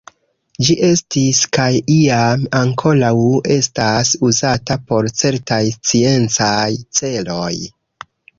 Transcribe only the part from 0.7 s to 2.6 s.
estis, kaj iam